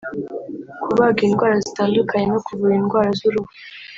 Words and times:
kubaga 0.83 1.19
indwara 1.27 1.55
zitandukanye 1.65 2.25
no 2.31 2.39
kuvura 2.45 2.73
indwara 2.79 3.09
z’uruhu 3.19 3.51